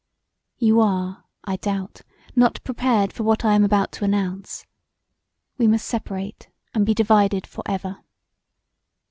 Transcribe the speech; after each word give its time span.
You 0.57 0.79
are 0.81 1.25
I 1.43 1.57
doubt 1.57 2.01
not 2.35 2.59
prepared 2.63 3.13
for 3.13 3.21
what 3.21 3.45
I 3.45 3.53
am 3.53 3.63
about 3.63 3.91
to 3.91 4.03
announce; 4.03 4.65
we 5.59 5.67
must 5.67 5.85
seperate 5.85 6.49
and 6.73 6.87
be 6.87 6.95
divided 6.95 7.45
for 7.45 7.61
ever. 7.67 7.99